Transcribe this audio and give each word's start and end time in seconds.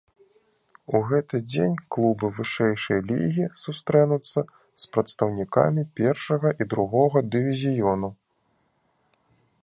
У 0.99 0.99
гэты 1.09 1.39
дзень 1.51 1.73
клубы 1.95 2.27
вышэйшай 2.37 2.99
лігі 3.11 3.45
сустрэнуцца 3.63 4.39
з 4.85 4.89
прадстаўнікамі 4.97 5.83
першага 5.99 6.49
і 6.65 6.67
другога 6.73 7.19
дывізіёну. 7.37 8.09